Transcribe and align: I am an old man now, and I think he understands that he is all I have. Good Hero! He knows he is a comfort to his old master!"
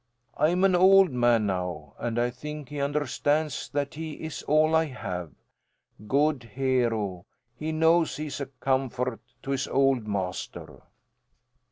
I 0.35 0.49
am 0.49 0.63
an 0.63 0.75
old 0.75 1.11
man 1.11 1.45
now, 1.45 1.93
and 1.99 2.17
I 2.17 2.31
think 2.31 2.69
he 2.69 2.81
understands 2.81 3.69
that 3.69 3.93
he 3.93 4.13
is 4.13 4.41
all 4.47 4.73
I 4.75 4.85
have. 4.85 5.31
Good 6.07 6.41
Hero! 6.55 7.27
He 7.55 7.71
knows 7.71 8.17
he 8.17 8.25
is 8.25 8.41
a 8.41 8.47
comfort 8.47 9.21
to 9.43 9.51
his 9.51 9.67
old 9.67 10.07
master!" 10.07 10.81